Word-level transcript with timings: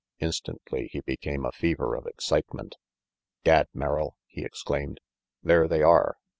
Instantly 0.17 0.89
he 0.91 1.01
became 1.01 1.45
a 1.45 1.51
fever 1.51 1.93
of 1.93 2.07
excitement. 2.07 2.75
"Gad, 3.43 3.67
Merrill!" 3.71 4.15
he 4.25 4.43
exclaimed, 4.43 4.99
"there 5.43 5.67
they 5.67 5.83
are. 5.83 6.17